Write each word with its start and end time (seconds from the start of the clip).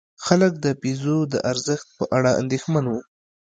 خلک 0.25 0.53
د 0.65 0.65
پیزو 0.81 1.17
د 1.33 1.35
ارزښت 1.51 1.87
په 1.97 2.05
اړه 2.17 2.31
اندېښمن 2.41 2.85
وو. 2.87 2.99